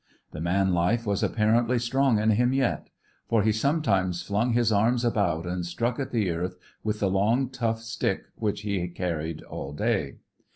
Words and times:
The 0.31 0.41
man 0.41 0.73
life 0.73 1.05
was 1.05 1.21
apparently 1.21 1.77
strong 1.77 2.17
in 2.17 2.31
him 2.31 2.53
yet; 2.53 2.89
for 3.29 3.43
he 3.43 3.51
sometimes 3.51 4.23
flung 4.23 4.53
his 4.53 4.71
arms 4.71 5.05
about, 5.05 5.45
and 5.45 5.63
struck 5.63 5.99
at 5.99 6.09
the 6.09 6.31
earth 6.31 6.55
with 6.83 7.01
the 7.01 7.07
long, 7.07 7.49
tough 7.51 7.81
stick 7.83 8.23
which 8.33 8.61
he 8.61 8.79
had 8.79 8.95
carried 8.95 9.43
all 9.43 9.73
day. 9.73 10.15